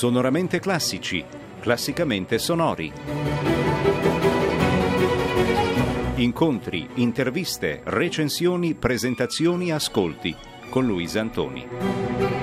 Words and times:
Sonoramente 0.00 0.60
classici, 0.60 1.22
classicamente 1.60 2.38
sonori. 2.38 2.90
Incontri, 6.14 6.88
interviste, 6.94 7.82
recensioni, 7.84 8.72
presentazioni, 8.72 9.70
ascolti 9.70 10.34
con 10.70 10.86
Luisa 10.86 11.20
Antoni. 11.20 12.39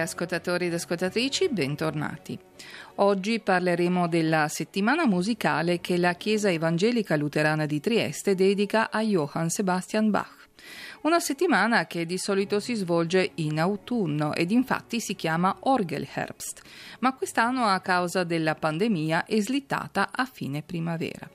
Ascoltatori 0.00 0.66
ed 0.66 0.74
ascoltatrici, 0.74 1.48
bentornati. 1.48 2.38
Oggi 2.96 3.40
parleremo 3.40 4.08
della 4.08 4.48
settimana 4.48 5.06
musicale 5.06 5.80
che 5.80 5.96
la 5.96 6.14
Chiesa 6.14 6.50
Evangelica 6.50 7.16
Luterana 7.16 7.66
di 7.66 7.80
Trieste 7.80 8.34
dedica 8.34 8.90
a 8.90 9.02
Johann 9.02 9.46
Sebastian 9.46 10.10
Bach. 10.10 10.48
Una 11.02 11.20
settimana 11.20 11.86
che 11.86 12.06
di 12.06 12.18
solito 12.18 12.60
si 12.60 12.74
svolge 12.74 13.30
in 13.36 13.60
autunno 13.60 14.34
ed 14.34 14.50
infatti 14.50 15.00
si 15.00 15.14
chiama 15.14 15.56
Orgelherbst, 15.60 16.62
ma 17.00 17.14
quest'anno 17.14 17.64
a 17.64 17.80
causa 17.80 18.24
della 18.24 18.54
pandemia 18.54 19.24
è 19.24 19.40
slittata 19.40 20.08
a 20.10 20.24
fine 20.24 20.62
primavera. 20.62 21.28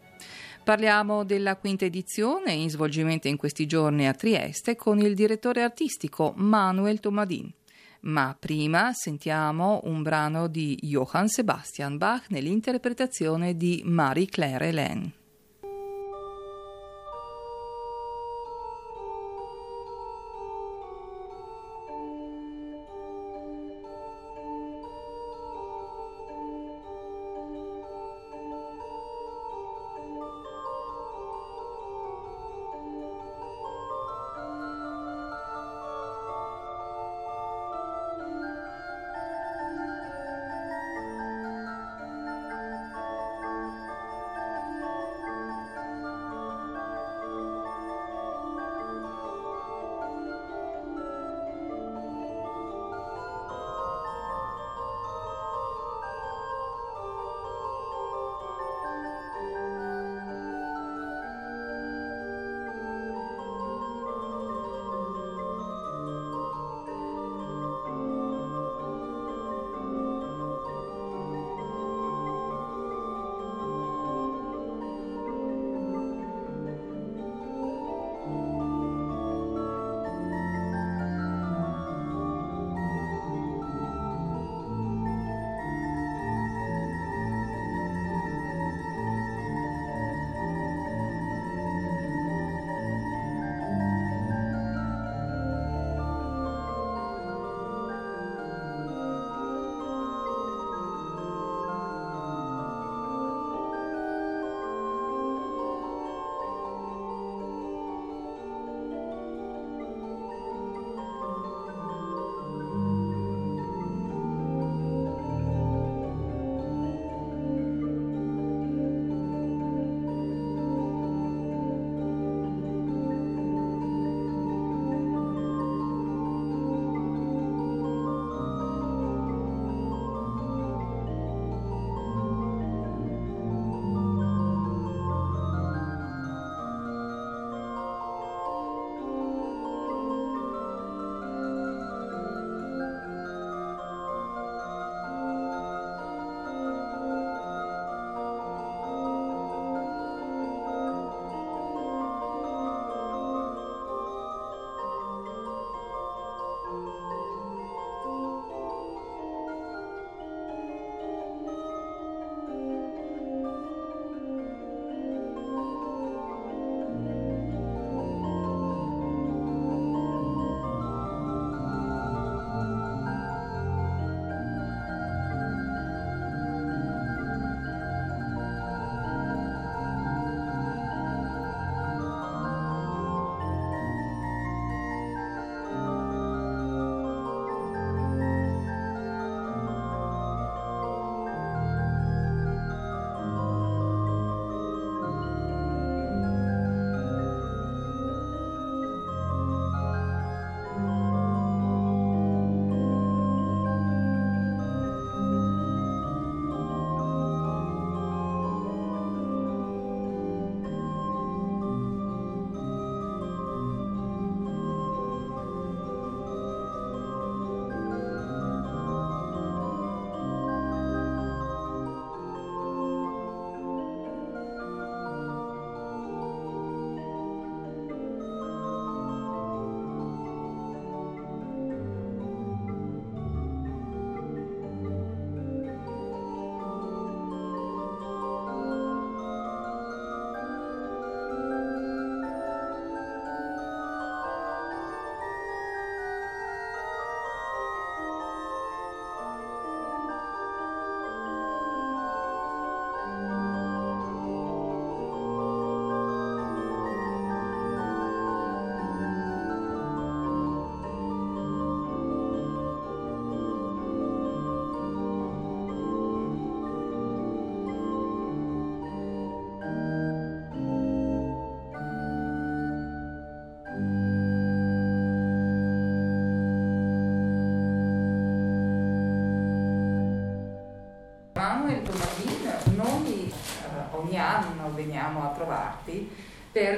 Parliamo 0.64 1.23
della 1.25 1.58
quinta 1.58 1.86
edizione 1.86 2.53
in 2.53 2.69
svolgimento 2.69 3.28
in 3.28 3.36
questi 3.36 3.66
giorni 3.66 4.08
a 4.08 4.14
Trieste 4.14 4.75
con 4.75 5.00
il 5.00 5.14
direttore 5.14 5.61
artistico 5.61 6.34
Manuel 6.38 7.00
Tomadin. 7.00 7.52
Ma 8.06 8.36
prima 8.38 8.92
sentiamo 8.94 9.80
un 9.86 10.02
brano 10.02 10.48
di 10.48 10.78
Johann 10.82 11.26
Sebastian 11.26 11.98
Bach 11.98 12.26
nell'interpretazione 12.30 13.56
di 13.56 13.82
Marie-Claire 13.86 14.68
Hélène. 14.68 15.22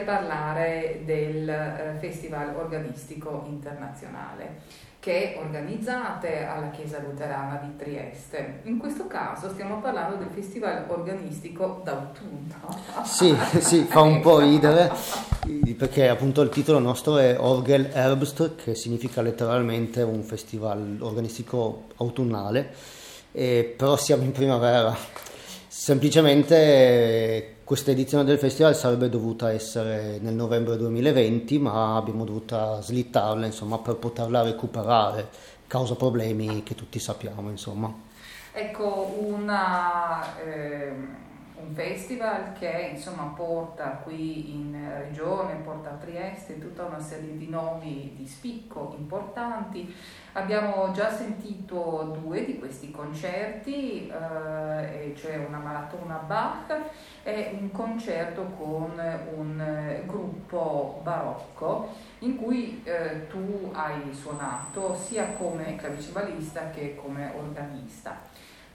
Parlare 0.05 1.01
del 1.03 1.49
eh, 1.49 1.97
Festival 1.99 2.55
Organistico 2.55 3.43
Internazionale 3.47 4.83
che 5.05 5.35
organizzate 5.37 6.45
alla 6.45 6.71
Chiesa 6.71 6.99
Luterana 6.99 7.59
di 7.63 7.75
Trieste. 7.75 8.61
In 8.63 8.79
questo 8.79 9.05
caso 9.05 9.49
stiamo 9.49 9.79
parlando 9.79 10.15
del 10.15 10.29
Festival 10.33 10.85
Organistico 10.87 11.81
d'autunno. 11.83 13.03
Sì, 13.03 13.35
sì, 13.61 13.83
fa 13.83 14.01
un 14.01 14.19
po' 14.21 14.39
ridere 14.39 14.91
perché 15.77 16.09
appunto 16.09 16.41
il 16.41 16.49
titolo 16.49 16.79
nostro 16.79 17.19
è 17.19 17.35
Orgel 17.39 17.91
Herbst, 17.93 18.55
che 18.55 18.73
significa 18.73 19.21
letteralmente 19.21 20.01
un 20.01 20.23
festival 20.23 20.97
organistico 20.99 21.83
autunnale, 21.97 22.73
però 23.31 23.95
siamo 23.97 24.23
in 24.23 24.31
primavera. 24.31 24.95
Semplicemente 25.67 27.54
questa 27.65 27.89
edizione 27.89 28.23
del 28.23 28.37
festival 28.37 28.75
sarebbe 28.75 29.09
dovuta 29.09 29.51
essere 29.51 30.19
nel 30.21 30.35
novembre 30.35 30.77
2020, 30.77 31.57
ma 31.57 31.95
abbiamo 31.95 32.23
dovuto 32.23 32.79
slittarla 32.79 33.47
insomma, 33.47 33.79
per 33.79 33.95
poterla 33.95 34.43
recuperare, 34.43 35.27
causa 35.65 35.95
problemi 35.95 36.61
che 36.61 36.75
tutti 36.75 36.99
sappiamo. 36.99 37.49
Insomma. 37.49 37.91
Ecco, 38.53 39.15
una, 39.17 40.37
eh, 40.37 40.93
un 41.57 41.73
festival 41.73 42.53
che 42.53 42.89
insomma, 42.93 43.33
porta 43.35 44.01
qui 44.03 44.53
in 44.53 44.77
regione, 44.97 45.55
porta 45.55 45.91
a 45.91 45.93
Trieste 45.93 46.59
tutta 46.59 46.83
una 46.83 46.99
serie 46.99 47.37
di 47.37 47.47
nomi 47.47 48.13
di 48.15 48.25
spicco 48.27 48.93
importanti. 48.97 49.93
Abbiamo 50.33 50.91
già 50.91 51.09
sentito 51.09 52.17
due 52.21 52.43
di 52.43 52.59
questi 52.59 52.91
concerti, 52.91 54.09
eh, 54.09 55.13
cioè 55.15 55.37
una 55.37 55.59
maratona 55.59 56.15
Bach 56.17 56.75
e 57.23 57.57
un 57.59 57.71
concerto 57.71 58.43
con 58.57 59.01
un 59.35 60.03
gruppo 60.05 60.99
barocco 61.03 61.89
in 62.19 62.35
cui 62.35 62.81
eh, 62.83 63.27
tu 63.27 63.71
hai 63.73 64.13
suonato 64.13 64.95
sia 64.95 65.27
come 65.37 65.75
clavicembalista 65.77 66.69
che 66.69 66.95
come 66.95 67.31
organista. 67.35 68.19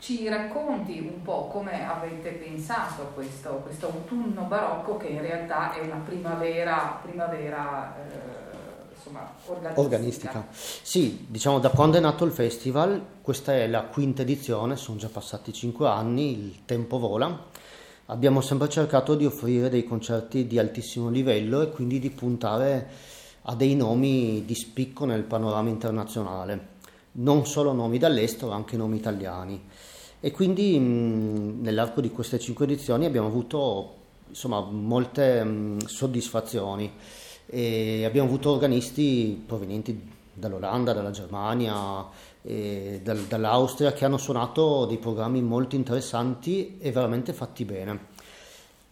Ci 0.01 0.27
racconti 0.29 0.99
un 0.99 1.21
po' 1.23 1.49
come 1.49 1.87
avete 1.87 2.31
pensato 2.31 3.03
a 3.03 3.05
questo, 3.05 3.61
questo 3.63 3.89
autunno 3.89 4.45
barocco 4.45 4.97
che 4.97 5.09
in 5.09 5.21
realtà 5.21 5.75
è 5.75 5.85
una 5.85 6.03
primavera, 6.03 6.99
primavera 7.03 7.95
eh, 7.97 8.95
insomma, 8.95 9.31
organistica. 9.45 9.81
organistica. 9.81 10.47
Sì, 10.51 11.27
diciamo 11.29 11.59
da 11.59 11.69
quando 11.69 11.99
è 11.99 12.01
nato 12.01 12.25
il 12.25 12.33
festival, 12.33 13.19
questa 13.21 13.53
è 13.53 13.67
la 13.67 13.83
quinta 13.83 14.23
edizione, 14.23 14.77
sono 14.77 14.97
già 14.97 15.09
passati 15.09 15.53
cinque 15.53 15.87
anni, 15.87 16.33
il 16.33 16.65
tempo 16.65 16.99
vola. 16.99 17.49
Abbiamo 18.07 18.41
sempre 18.41 18.71
cercato 18.71 19.15
di 19.15 19.27
offrire 19.27 19.69
dei 19.69 19.85
concerti 19.85 20.47
di 20.47 20.59
altissimo 20.59 21.11
livello 21.11 21.61
e 21.61 21.69
quindi 21.69 21.99
di 21.99 22.09
puntare 22.09 22.89
a 23.43 23.55
dei 23.55 23.77
nomi 23.77 24.47
di 24.47 24.55
spicco 24.55 25.05
nel 25.05 25.25
panorama 25.25 25.69
internazionale, 25.69 26.69
non 27.13 27.45
solo 27.47 27.73
nomi 27.73 27.99
dall'estero, 27.99 28.53
anche 28.53 28.79
nomi 28.79 28.97
italiani. 28.97 29.63
E 30.21 30.31
quindi 30.33 30.79
mh, 30.79 31.61
nell'arco 31.63 32.01
di 32.01 32.11
queste 32.11 32.39
cinque 32.39 32.67
edizioni 32.67 33.07
abbiamo 33.07 33.29
avuto 33.29 33.95
insomma, 34.29 34.61
molte 34.61 35.43
mh, 35.43 35.87
soddisfazioni. 35.87 36.93
E 37.47 38.05
abbiamo 38.05 38.29
avuto 38.29 38.51
organisti 38.51 39.43
provenienti 39.45 40.09
dall'Olanda, 40.33 40.93
dalla 40.93 41.11
Germania, 41.11 42.07
dal, 42.43 43.19
dall'Austria 43.29 43.93
che 43.93 44.05
hanno 44.05 44.19
suonato 44.19 44.87
dei 44.87 44.99
programmi 44.99 45.43
molto 45.43 45.75
interessanti 45.75 46.79
e 46.79 46.93
veramente 46.93 47.33
fatti 47.33 47.65
bene. 47.65 48.09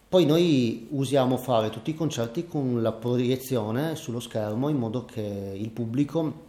Poi 0.09 0.25
noi 0.25 0.87
usiamo 0.91 1.37
fare 1.37 1.69
tutti 1.69 1.91
i 1.91 1.95
concerti 1.95 2.47
con 2.47 2.81
la 2.81 2.91
proiezione 2.91 3.95
sullo 3.95 4.19
schermo 4.19 4.67
in 4.69 4.77
modo 4.77 5.05
che 5.05 5.21
il 5.55 5.69
pubblico 5.69 6.47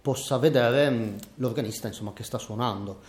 possa 0.00 0.38
vedere 0.38 1.16
l'organista 1.36 1.88
insomma, 1.88 2.12
che 2.12 2.22
sta 2.22 2.38
suonando 2.38 3.00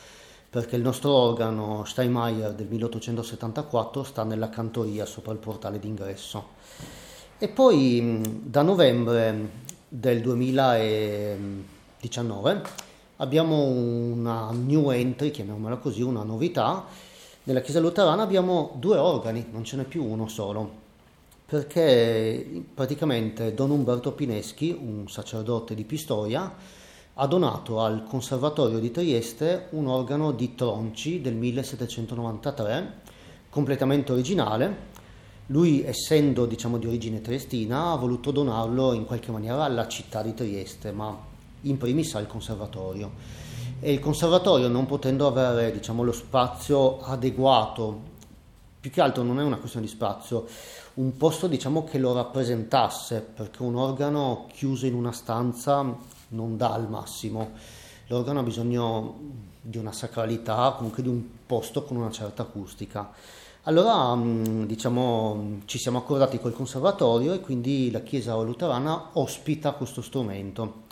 perché 0.52 0.76
il 0.76 0.82
nostro 0.82 1.14
organo 1.14 1.86
Steinmeier 1.86 2.52
del 2.52 2.68
1874 2.68 4.04
sta 4.04 4.26
nella 4.26 4.50
cantoria 4.50 5.06
sopra 5.06 5.32
il 5.32 5.38
portale 5.38 5.80
d'ingresso. 5.80 6.46
E 7.38 7.48
poi 7.48 8.42
da 8.44 8.62
novembre 8.62 9.50
del 9.88 10.20
2019 10.20 12.62
abbiamo 13.16 13.64
una 13.64 14.52
new 14.52 14.92
entry, 14.92 15.32
chiamiamola 15.32 15.78
così, 15.78 16.02
una 16.02 16.24
novità. 16.24 16.84
Nella 17.44 17.62
Chiesa 17.62 17.80
Luterana 17.80 18.22
abbiamo 18.22 18.74
due 18.76 18.98
organi, 18.98 19.46
non 19.52 19.64
ce 19.64 19.78
n'è 19.78 19.86
più 19.86 20.04
uno 20.04 20.28
solo, 20.28 20.70
perché 21.46 22.66
praticamente 22.74 23.54
Don 23.54 23.70
Umberto 23.70 24.12
Pineschi, 24.12 24.78
un 24.78 25.08
sacerdote 25.08 25.76
di 25.76 25.86
Pistoia, 25.86 26.80
ha 27.16 27.28
donato 27.28 27.82
al 27.82 28.04
Conservatorio 28.04 28.80
di 28.80 28.92
Trieste 28.92 29.68
un 29.72 29.88
organo 29.88 30.32
di 30.32 30.56
Tronci 30.56 31.22
del 31.22 31.36
1793, 31.36 33.00
completamente 33.50 34.12
originale, 34.14 34.90
lui, 35.48 35.84
essendo 35.84 36.46
diciamo, 36.46 36.78
di 36.78 36.88
origine 36.88 37.20
triestina, 37.20 37.92
ha 37.92 37.96
voluto 37.98 38.32
donarlo 38.32 38.94
in 38.94 39.06
qualche 39.06 39.32
maniera 39.32 39.66
alla 39.66 39.88
città 39.88 40.22
di 40.22 40.34
Trieste, 40.34 40.94
ma 40.94 41.18
in 41.62 41.78
primis 41.78 42.16
al 42.16 42.28
conservatorio. 42.28 43.12
E 43.82 43.92
il 43.92 44.00
conservatorio, 44.00 44.70
non 44.70 44.86
potendo 44.86 45.28
avere 45.28 45.74
diciamo, 45.74 46.04
lo 46.04 46.14
spazio 46.14 47.02
adeguato, 47.02 48.10
più 48.80 48.90
che 48.90 49.02
altro 49.02 49.24
non 49.24 49.42
è 49.42 49.44
una 49.44 49.58
questione 49.58 49.86
di 49.86 49.92
spazio, 49.92 50.48
un 50.94 51.18
posto 51.18 51.48
diciamo, 51.48 51.84
che 51.84 51.98
lo 51.98 52.14
rappresentasse, 52.14 53.20
perché 53.20 53.62
un 53.62 53.76
organo 53.76 54.48
chiuso 54.54 54.86
in 54.86 54.94
una 54.94 55.12
stanza 55.12 55.98
non 56.32 56.58
dà 56.58 56.74
al 56.74 56.90
massimo. 56.90 57.52
L'organo 58.08 58.40
ha 58.40 58.44
bisogno 58.44 59.20
di 59.62 59.78
una 59.78 59.92
sacralità, 59.92 60.74
comunque 60.76 61.02
di 61.02 61.10
un 61.10 61.24
posto 61.46 61.84
con 61.84 61.98
una 61.98 62.12
certa 62.12 62.42
acustica. 62.42 63.12
Allora 63.64 64.16
mm, 64.16 64.64
diciamo, 64.64 65.60
ci 65.66 65.78
siamo 65.78 66.00
accordati 66.00 66.40
col 66.40 66.54
conservatorio 66.54 67.34
e 67.34 67.40
quindi 67.42 67.92
la 67.92 68.02
Chiesa 68.02 68.36
luterana 68.42 69.12
ospita 69.14 69.74
questo 69.74 70.02
strumento. 70.02 70.90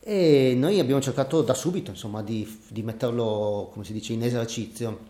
E 0.00 0.54
noi 0.56 0.78
abbiamo 0.78 1.00
cercato 1.00 1.42
da 1.42 1.52
subito 1.52 1.90
insomma, 1.90 2.22
di, 2.22 2.60
di, 2.68 2.82
metterlo, 2.82 3.70
come 3.72 3.84
si 3.84 3.92
dice, 3.92 4.12
in 4.12 4.22
esercizio. 4.22 5.00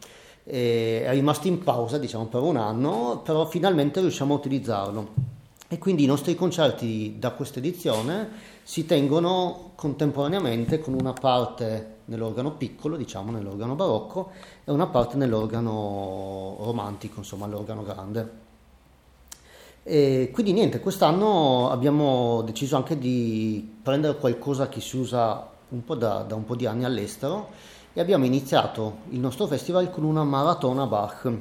E 0.42 1.04
è 1.04 1.10
rimasto 1.10 1.48
in 1.48 1.62
pausa 1.62 1.98
diciamo, 1.98 2.26
per 2.26 2.40
un 2.40 2.56
anno, 2.56 3.20
però 3.22 3.46
finalmente 3.46 4.00
riusciamo 4.00 4.32
a 4.34 4.38
utilizzarlo. 4.38 5.34
E 5.68 5.78
quindi 5.78 6.04
i 6.04 6.06
nostri 6.06 6.34
concerti 6.34 7.16
da 7.18 7.32
questa 7.32 7.58
edizione 7.58 8.54
si 8.68 8.84
tengono 8.84 9.70
contemporaneamente 9.76 10.80
con 10.80 10.94
una 10.94 11.12
parte 11.12 11.98
nell'organo 12.06 12.50
piccolo, 12.50 12.96
diciamo 12.96 13.30
nell'organo 13.30 13.76
barocco, 13.76 14.30
e 14.64 14.72
una 14.72 14.88
parte 14.88 15.16
nell'organo 15.16 16.56
romantico, 16.62 17.20
insomma 17.20 17.46
l'organo 17.46 17.84
grande. 17.84 18.30
E 19.84 20.30
quindi 20.32 20.52
niente, 20.52 20.80
quest'anno 20.80 21.70
abbiamo 21.70 22.42
deciso 22.42 22.74
anche 22.74 22.98
di 22.98 23.76
prendere 23.80 24.18
qualcosa 24.18 24.68
che 24.68 24.80
si 24.80 24.96
usa 24.96 25.48
un 25.68 25.84
po' 25.84 25.94
da, 25.94 26.22
da 26.22 26.34
un 26.34 26.44
po' 26.44 26.56
di 26.56 26.66
anni 26.66 26.84
all'estero 26.84 27.50
e 27.92 28.00
abbiamo 28.00 28.24
iniziato 28.24 28.96
il 29.10 29.20
nostro 29.20 29.46
festival 29.46 29.90
con 29.90 30.02
una 30.02 30.24
maratona 30.24 30.86
Bach. 30.86 31.32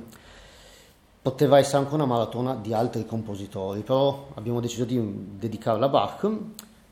Poteva 1.24 1.58
essere 1.58 1.80
anche 1.80 1.96
una 1.96 2.06
maratona 2.06 2.54
di 2.54 2.72
altri 2.72 3.04
compositori, 3.04 3.82
però 3.82 4.28
abbiamo 4.36 4.60
deciso 4.60 4.86
di 4.86 5.02
dedicarla 5.40 5.88
a 5.88 5.90
Bach. 5.90 6.30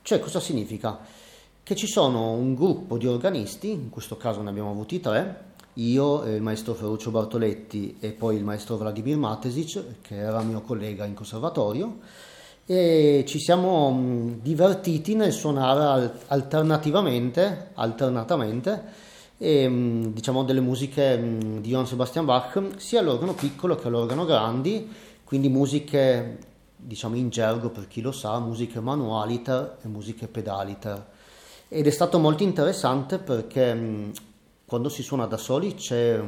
Cioè 0.04 0.20
cosa 0.20 0.40
significa? 0.40 1.00
che 1.64 1.76
ci 1.76 1.88
sono 1.88 2.32
un 2.32 2.56
gruppo 2.56 2.98
di 2.98 3.08
organisti, 3.08 3.72
in 3.72 3.90
questo 3.90 4.18
caso 4.18 4.42
ne 4.42 4.50
abbiamo 4.50 4.70
avuti 4.70 5.00
tre, 5.00 5.52
io, 5.76 6.24
il 6.26 6.42
maestro 6.42 6.74
Ferruccio 6.74 7.10
Bartoletti 7.10 7.96
e 8.02 8.12
poi 8.12 8.36
il 8.36 8.44
maestro 8.44 8.76
Vladimir 8.76 9.16
Matesic, 9.16 10.02
che 10.02 10.18
era 10.18 10.42
mio 10.42 10.62
collega 10.62 11.06
in 11.06 11.14
conservatorio, 11.14 12.00
e 12.66 13.24
ci 13.26 13.40
siamo 13.40 14.38
divertiti 14.42 15.16
nel 15.16 15.32
suonare 15.32 16.20
alternativamente, 16.28 17.70
alternatamente 17.76 18.84
e, 19.38 20.10
diciamo 20.12 20.44
delle 20.44 20.62
musiche 20.62 21.18
di 21.62 21.70
Johann 21.70 21.86
Sebastian 21.86 22.26
Bach, 22.26 22.62
sia 22.76 23.00
all'organo 23.00 23.34
piccolo 23.34 23.76
che 23.76 23.88
all'organo 23.88 24.26
grandi, 24.26 24.90
quindi 25.24 25.48
musiche 25.48 26.52
diciamo 26.86 27.16
in 27.16 27.30
gergo 27.30 27.70
per 27.70 27.88
chi 27.88 28.02
lo 28.02 28.12
sa, 28.12 28.40
musiche 28.40 28.80
manualiter 28.80 29.78
e 29.84 29.88
musiche 29.88 30.28
pedaliter 30.28 31.12
ed 31.76 31.88
è 31.88 31.90
stato 31.90 32.20
molto 32.20 32.44
interessante 32.44 33.18
perché 33.18 33.74
mh, 33.74 34.12
quando 34.68 34.90
si 34.90 35.02
suona 35.02 35.26
da 35.26 35.38
soli 35.38 35.74
c'è 35.74 36.22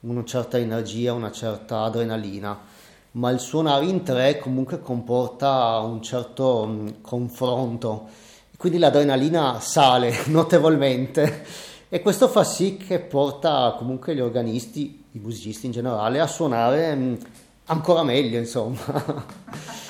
una 0.00 0.24
certa 0.24 0.56
energia, 0.56 1.12
una 1.12 1.30
certa 1.30 1.82
adrenalina, 1.82 2.58
ma 3.12 3.28
il 3.28 3.38
suonare 3.38 3.84
in 3.84 4.02
tre 4.02 4.38
comunque 4.38 4.80
comporta 4.80 5.78
un 5.80 6.00
certo 6.00 6.64
mh, 6.64 7.00
confronto, 7.02 8.08
quindi 8.56 8.78
l'adrenalina 8.78 9.60
sale 9.60 10.24
notevolmente 10.28 11.44
e 11.90 12.00
questo 12.00 12.26
fa 12.26 12.42
sì 12.42 12.78
che 12.78 12.98
porta 12.98 13.74
comunque 13.76 14.14
gli 14.14 14.20
organisti, 14.20 15.04
i 15.12 15.18
musicisti 15.18 15.66
in 15.66 15.72
generale, 15.72 16.18
a 16.18 16.26
suonare 16.26 16.94
mh, 16.94 17.18
ancora 17.66 18.02
meglio, 18.02 18.38
insomma. 18.38 18.78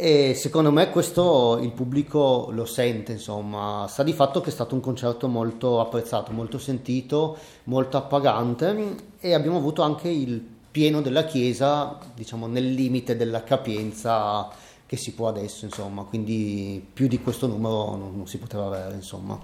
e 0.00 0.32
secondo 0.34 0.72
me 0.72 0.88
questo 0.88 1.58
il 1.60 1.72
pubblico 1.72 2.48
lo 2.52 2.64
sente, 2.64 3.12
insomma. 3.12 3.84
Sta 3.86 4.02
di 4.02 4.14
fatto 4.14 4.40
che 4.40 4.48
è 4.48 4.52
stato 4.52 4.74
un 4.74 4.80
concerto 4.80 5.28
molto 5.28 5.78
apprezzato, 5.78 6.32
molto 6.32 6.58
sentito, 6.58 7.36
molto 7.64 7.98
appagante 7.98 8.96
e 9.20 9.34
abbiamo 9.34 9.58
avuto 9.58 9.82
anche 9.82 10.08
il 10.08 10.42
pieno 10.70 11.02
della 11.02 11.24
chiesa, 11.24 11.98
diciamo 12.14 12.46
nel 12.46 12.72
limite 12.72 13.14
della 13.14 13.44
capienza 13.44 14.48
che 14.86 14.96
si 14.96 15.12
può 15.12 15.28
adesso, 15.28 15.66
insomma, 15.66 16.04
quindi 16.04 16.82
più 16.92 17.06
di 17.06 17.20
questo 17.20 17.46
numero 17.46 17.94
non, 17.94 18.16
non 18.16 18.26
si 18.26 18.38
poteva 18.38 18.66
avere, 18.66 18.94
insomma. 18.94 19.38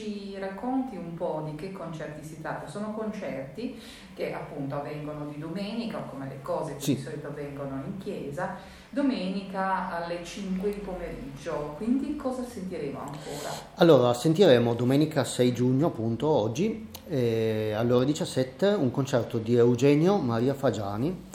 Ci 0.00 0.36
racconti 0.38 0.96
un 0.96 1.14
po' 1.14 1.44
di 1.44 1.54
che 1.54 1.72
concerti 1.72 2.26
si 2.26 2.40
tratta? 2.40 2.66
Sono 2.66 2.92
concerti 2.92 3.78
che 4.14 4.32
appunto 4.32 4.76
avvengono 4.76 5.26
di 5.26 5.38
domenica, 5.38 5.98
come 5.98 6.26
le 6.26 6.38
cose 6.40 6.76
che 6.76 6.80
sì. 6.80 6.94
di 6.94 7.02
solito 7.02 7.26
avvengono 7.28 7.82
in 7.84 7.98
chiesa, 7.98 8.56
domenica 8.88 9.90
alle 9.90 10.24
5 10.24 10.72
di 10.72 10.80
pomeriggio. 10.80 11.74
Quindi 11.76 12.16
cosa 12.16 12.42
sentiremo 12.44 12.98
ancora? 12.98 13.52
Allora, 13.74 14.14
sentiremo 14.14 14.74
domenica 14.74 15.24
6 15.24 15.52
giugno, 15.52 15.88
appunto 15.88 16.28
oggi, 16.28 16.88
eh, 17.08 17.72
alle 17.76 17.92
ore 17.92 18.06
17, 18.06 18.68
un 18.68 18.90
concerto 18.90 19.38
di 19.38 19.54
Eugenio 19.56 20.16
Maria 20.16 20.54
Fagiani 20.54 21.28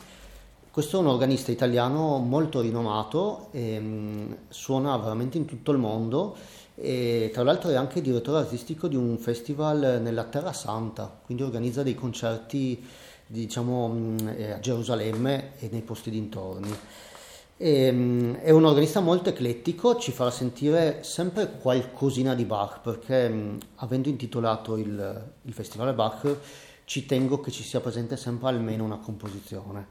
questo 0.76 0.98
è 0.98 1.00
un 1.00 1.08
organista 1.08 1.54
italiano 1.54 2.18
molto 2.18 2.60
rinomato, 2.60 3.48
e, 3.52 3.78
um, 3.78 4.36
suona 4.50 4.98
veramente 4.98 5.38
in 5.38 5.46
tutto 5.46 5.72
il 5.72 5.78
mondo 5.78 6.36
e 6.76 7.32
tra 7.34 7.44
l'altro 7.44 7.70
è 7.70 7.76
anche 7.76 8.02
direttore 8.02 8.40
artistico 8.40 8.88
di 8.88 8.96
un 8.96 9.18
festival 9.18 10.00
nella 10.02 10.26
Terra 10.26 10.54
Santa, 10.54 11.22
quindi 11.24 11.44
organizza 11.44 11.84
dei 11.84 11.96
concerti 11.96 12.84
diciamo, 13.28 13.88
mm, 13.88 14.18
eh, 14.36 14.52
a 14.52 14.60
Gerusalemme 14.60 15.54
e 15.60 15.70
nei 15.72 15.82
posti 15.82 16.10
dintorni. 16.10 16.74
E, 17.58 17.90
um, 17.90 18.36
è 18.36 18.50
un 18.50 18.66
organista 18.66 19.00
molto 19.00 19.30
eclettico, 19.30 19.96
ci 19.98 20.12
farà 20.12 20.30
sentire 20.30 21.04
sempre 21.04 21.58
qualcosina 21.58 22.36
di 22.36 22.44
Bach 22.44 22.82
perché 22.82 23.28
um, 23.32 23.58
avendo 23.76 24.10
intitolato 24.10 24.76
il, 24.76 25.32
il 25.44 25.54
festival 25.54 25.94
Bach 25.94 26.38
ci 26.86 27.06
tengo 27.06 27.40
che 27.42 27.52
ci 27.52 27.64
sia 27.64 27.82
presente 27.82 28.16
sempre 28.16 28.48
almeno 28.48 28.84
una 28.84 28.98
composizione 28.98 29.88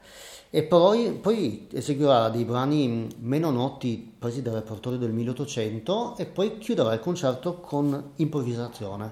e 0.55 0.63
poi, 0.63 1.11
poi, 1.11 1.67
eseguirà 1.73 2.29
dei 2.29 2.45
brani 2.45 3.09
meno 3.19 3.51
noti 3.51 4.13
presi 4.17 4.41
dal 4.41 4.53
repertorio 4.53 4.97
del 4.97 5.11
1800 5.11 6.15
e 6.15 6.25
poi 6.25 6.59
chiuderà 6.59 6.93
il 6.93 7.01
concerto 7.01 7.55
con 7.55 8.11
improvvisazione. 8.15 9.11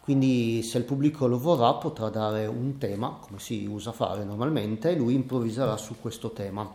Quindi 0.00 0.62
se 0.62 0.78
il 0.78 0.84
pubblico 0.84 1.26
lo 1.26 1.40
vorrà 1.40 1.74
potrà 1.74 2.08
dare 2.08 2.46
un 2.46 2.78
tema, 2.78 3.18
come 3.20 3.40
si 3.40 3.66
usa 3.68 3.90
fare 3.90 4.22
normalmente, 4.22 4.90
e 4.90 4.94
lui 4.94 5.14
improvviserà 5.14 5.76
su 5.76 5.96
questo 6.00 6.30
tema. 6.30 6.72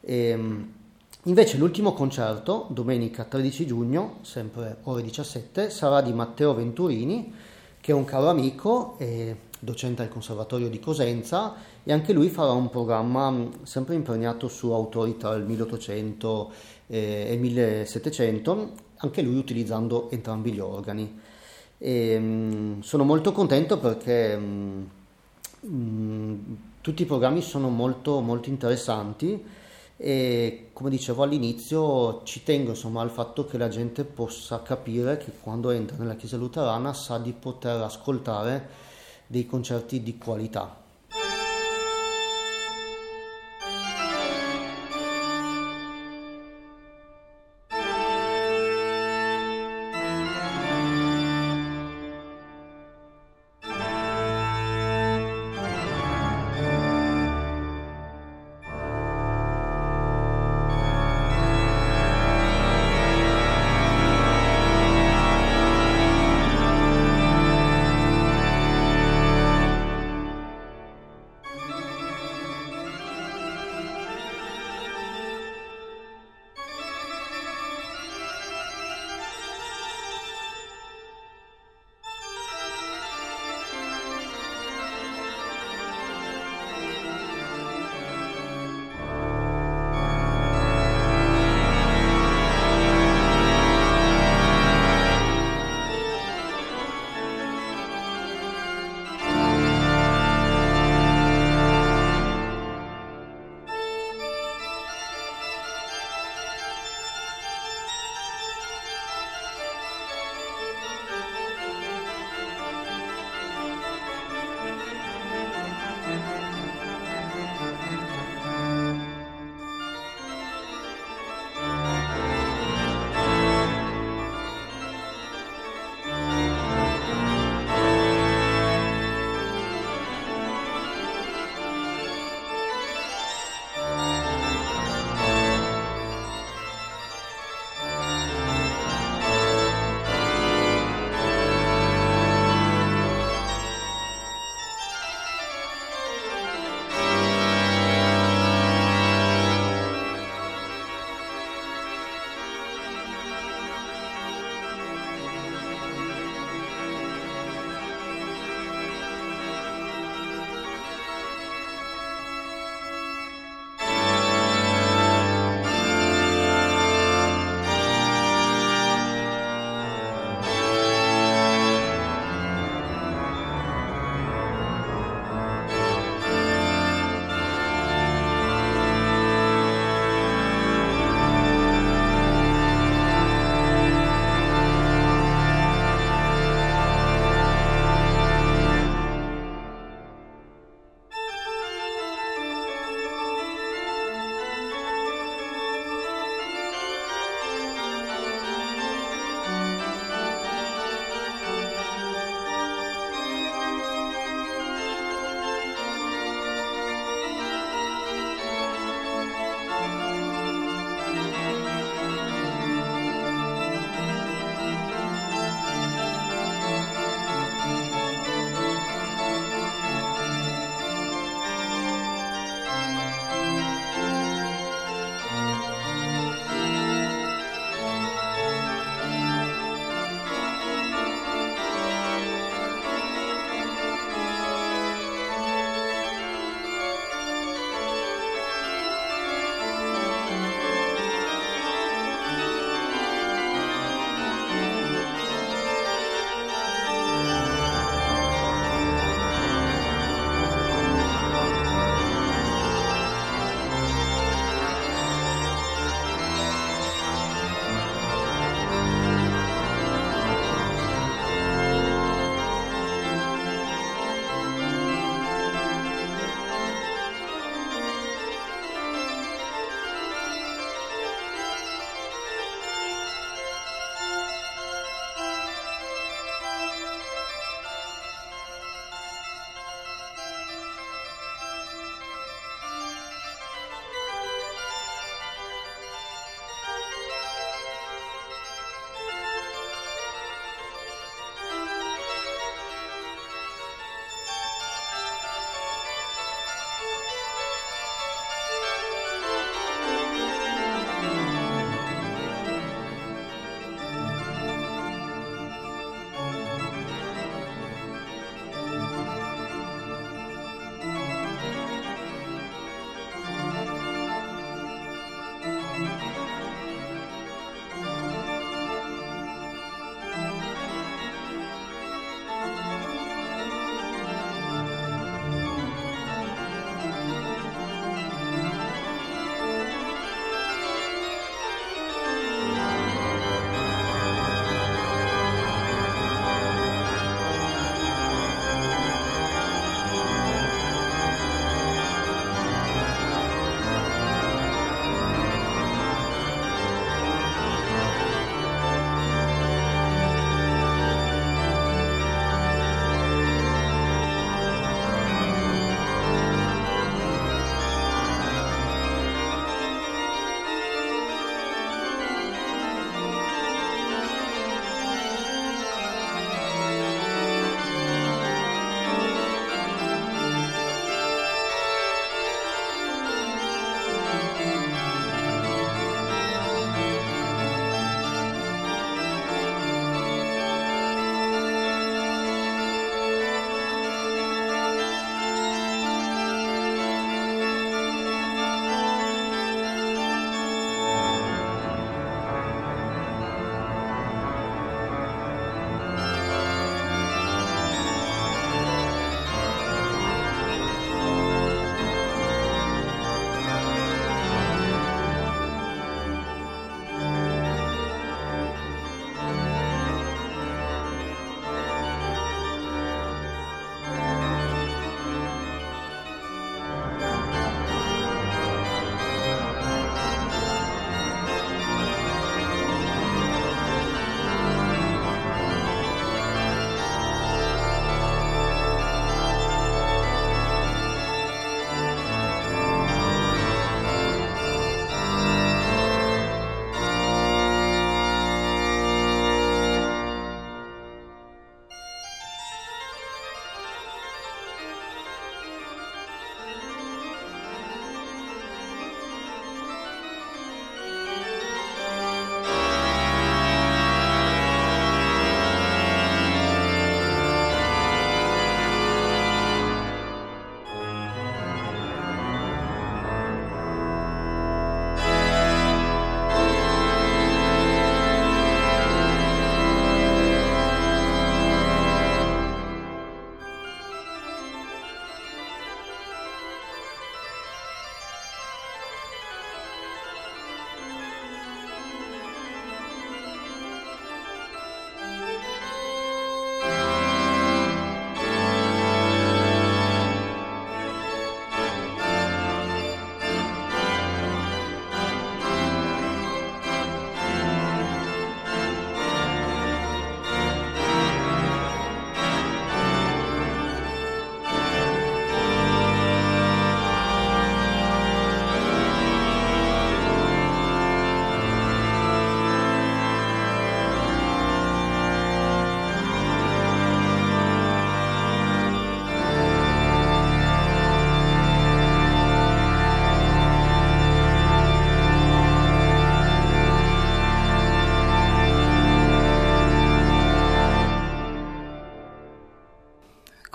E, 0.00 0.16
ehm, 0.16 0.72
invece 1.22 1.58
l'ultimo 1.58 1.92
concerto, 1.92 2.66
domenica 2.70 3.22
13 3.22 3.66
giugno, 3.66 4.16
sempre 4.22 4.78
ore 4.82 5.02
17, 5.02 5.70
sarà 5.70 6.00
di 6.00 6.12
Matteo 6.12 6.54
Venturini, 6.54 7.32
che 7.80 7.92
è 7.92 7.94
un 7.94 8.04
caro 8.04 8.28
amico 8.28 8.96
e 8.98 9.36
docente 9.64 10.02
al 10.02 10.08
Conservatorio 10.08 10.68
di 10.68 10.80
Cosenza 10.80 11.54
e 11.84 11.92
anche 11.92 12.12
lui 12.12 12.28
farà 12.30 12.50
un 12.50 12.68
programma 12.68 13.30
mm, 13.30 13.62
sempre 13.62 13.94
impregnato 13.94 14.48
su 14.48 14.72
autori 14.72 15.16
tra 15.16 15.34
il 15.34 15.44
1800 15.44 16.52
e 16.88 17.32
il 17.32 17.38
1700, 17.38 18.72
anche 18.96 19.22
lui 19.22 19.36
utilizzando 19.36 20.10
entrambi 20.10 20.50
gli 20.50 20.58
organi. 20.58 21.16
E, 21.78 22.18
mm, 22.18 22.80
sono 22.80 23.04
molto 23.04 23.30
contento 23.30 23.78
perché 23.78 24.36
mh, 24.36 24.88
mm, 25.66 26.38
tutti 26.80 27.02
i 27.02 27.06
programmi 27.06 27.40
sono 27.40 27.68
molto, 27.68 28.20
molto 28.20 28.48
interessanti 28.48 29.44
e 29.96 30.70
come 30.72 30.90
dicevo 30.90 31.22
all'inizio 31.22 32.24
ci 32.24 32.42
tengo 32.42 32.70
insomma 32.70 33.02
al 33.02 33.10
fatto 33.10 33.46
che 33.46 33.56
la 33.56 33.68
gente 33.68 34.02
possa 34.02 34.60
capire 34.62 35.18
che 35.18 35.30
quando 35.40 35.70
entra 35.70 35.96
nella 35.96 36.16
chiesa 36.16 36.36
luterana 36.36 36.92
sa 36.92 37.18
di 37.18 37.32
poter 37.32 37.80
ascoltare 37.80 38.90
dei 39.32 39.46
concerti 39.46 40.02
di 40.02 40.18
qualità. 40.18 40.81